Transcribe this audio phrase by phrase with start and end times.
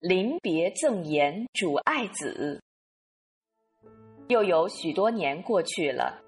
[0.00, 2.60] 临别赠言主爱子。
[4.28, 6.20] 又有许多年过去了，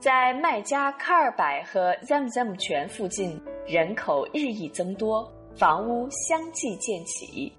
[0.00, 7.52] 在麦加卡尔柏和 Zamzam 泉附近，人口日益增多，房屋相继建起，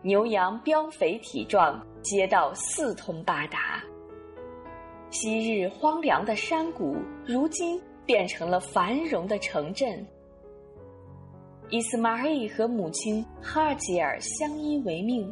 [0.00, 3.82] 牛羊膘肥体壮，街道四通八达。
[5.10, 10.06] 昔日荒凉的山谷，如今变成了繁荣的城镇。
[11.70, 12.24] 伊斯马尔
[12.56, 15.30] 和母亲哈吉尔相依为命。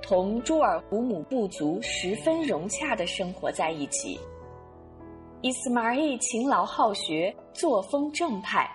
[0.00, 4.18] 同朱尔胡姆部族十分融洽的生活在一起。
[5.40, 8.68] 伊斯马尔勤劳好学，作风正派，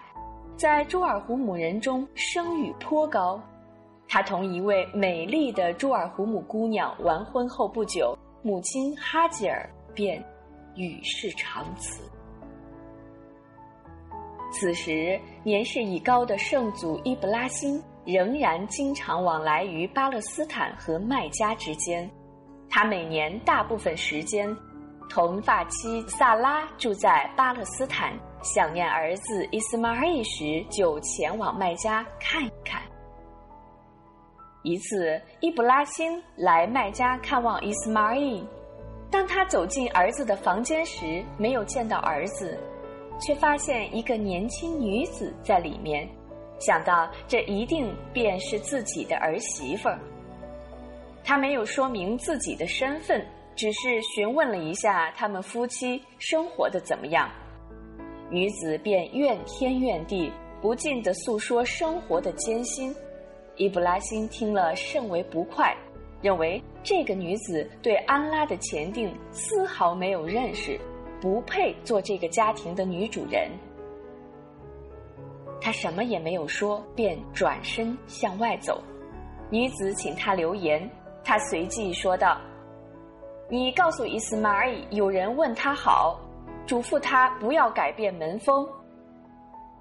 [0.58, 3.42] 在朱尔胡姆人中声誉颇高。
[4.08, 10.22] 他同一位美丽的朱尔胡姆姑娘完婚后不久，母亲哈吉尔便
[10.76, 12.02] 与世长辞。
[14.60, 17.82] 此时年事已高的圣祖伊布拉欣。
[18.08, 22.10] 仍然经常往来于巴勒斯坦和麦加之间。
[22.70, 24.48] 他每年大部分时间
[25.10, 32.82] 同发妻萨拉住在巴勒斯坦，想念儿子伊斯玛仪时就前往麦加看一看。
[34.64, 38.42] 一次，伊布拉欣来麦加看望伊斯玛仪，
[39.12, 42.58] 当他走进儿子的房间时，没有见到儿子，
[43.20, 46.08] 却发现一个年轻女子在里面。
[46.60, 50.00] 想到这一定便是自己的儿媳妇儿，
[51.24, 53.24] 他没有说明自己的身份，
[53.56, 57.30] 只是询问了一下他们夫妻生活的怎么样。
[58.30, 62.94] 女子便怨天怨地，不尽的诉说生活的艰辛。
[63.56, 65.76] 伊布拉辛听了甚为不快，
[66.22, 70.80] 认为这个女子对安拉的前定丝毫没有认识，
[71.22, 73.50] 不配做这个家庭的女主人。
[75.60, 78.82] 他什么也没有说，便转身向外走。
[79.50, 80.90] 女子请他留言，
[81.24, 82.40] 他随即说道
[83.50, 86.20] ：“你告诉伊斯玛尔，有人问他好，
[86.66, 88.68] 嘱咐他不要改变门风。”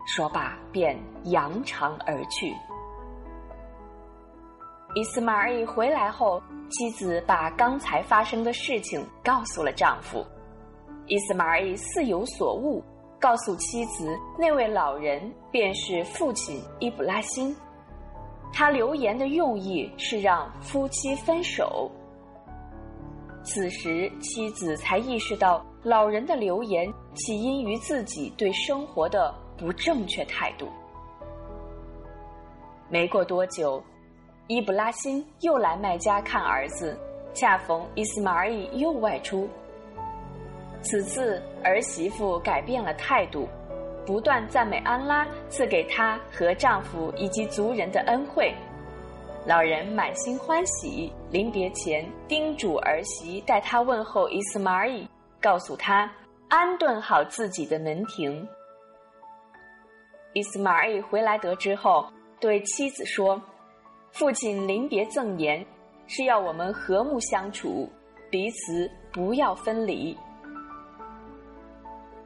[0.06, 2.54] 说罢，便扬长而去。
[4.94, 10.24] 伊斯玛尔回来后，妻子把刚才发生的事情告诉了丈夫。
[11.06, 12.82] 伊斯马尔似有所悟。
[13.18, 17.56] 告诉妻子，那位老人便是父亲伊布拉辛。
[18.52, 21.90] 他留言的用意是让夫妻分手。
[23.42, 30.68] 此时，妻子才意识到老人的留言起因于自己对生活的不正确态度。
[32.90, 33.82] 没过多久，
[34.46, 36.96] 伊布拉辛又来麦家看儿子，
[37.32, 39.48] 恰逢伊斯马尔又外出。
[40.86, 43.48] 此次儿媳妇改变了态度，
[44.06, 48.54] 不断赞美安拉赐给她和丈夫以及族人的恩惠。
[49.44, 54.88] 老人满心欢喜，临别前叮嘱儿媳带他问候伊斯马尔，
[55.40, 56.10] 告诉他
[56.48, 58.46] 安顿好自己的门庭。
[60.32, 62.06] 伊斯马尔回来得知后，
[62.40, 63.40] 对妻子说
[64.10, 65.64] ：“父亲临别赠言
[66.08, 67.88] 是要我们和睦相处，
[68.30, 70.16] 彼此不要分离。”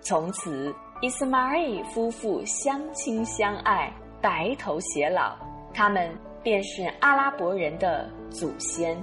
[0.02, 5.36] 从此，伊斯玛尔夫妇相亲相爱，白头偕老。
[5.72, 6.10] 他们
[6.42, 8.96] 便是阿拉伯人的祖先。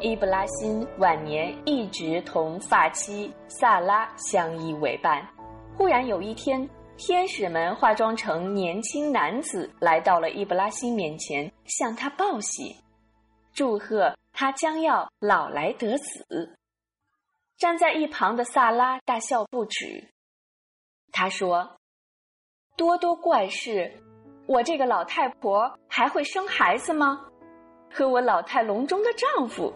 [0.00, 5.26] 伊布拉辛晚年一直同发妻萨拉相依为伴。
[5.76, 12.76] 忽然有一天，天使们化妆成年轻男子来到了伊布拉辛面前，向他报喜，
[13.52, 16.56] 祝贺他将要老来得子。
[17.60, 20.02] 站在一旁的萨拉大笑不止，
[21.12, 21.76] 他说
[22.74, 23.92] ：“多多怪事，
[24.46, 27.20] 我这个老太婆还会生孩子吗？
[27.92, 29.70] 和我老态龙钟的丈夫，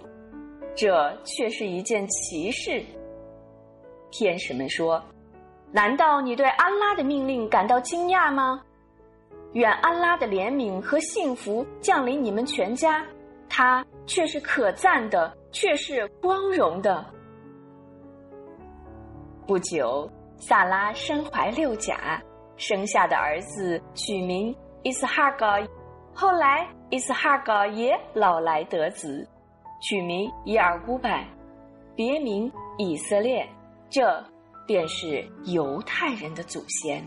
[0.74, 2.82] 这却是一件奇事。”
[4.10, 5.04] 天使们说
[5.70, 8.64] ：“难道你对安拉的命令感到惊讶吗？
[9.52, 13.06] 愿安拉的怜悯和幸福降临你们全家，
[13.46, 17.04] 他却是可赞的，却是光荣的。”
[19.46, 22.18] 不久，萨拉身怀六甲，
[22.56, 25.46] 生下的儿子取名伊斯哈格。
[26.14, 29.28] 后来，伊斯哈格也老来得子，
[29.82, 31.26] 取名伊尔古拜，
[31.94, 33.46] 别名以色列。
[33.90, 34.24] 这
[34.66, 37.06] 便是犹太人的祖先。